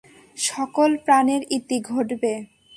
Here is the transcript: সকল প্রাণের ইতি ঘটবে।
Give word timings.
সকল 0.37 0.89
প্রাণের 1.05 1.41
ইতি 1.57 1.77
ঘটবে। 1.89 2.33